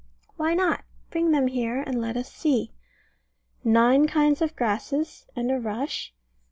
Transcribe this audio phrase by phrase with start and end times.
[0.35, 0.83] Why not?
[1.11, 2.73] Bring them here, and let us see.
[3.63, 6.11] Nine kinds of grasses, and a rush.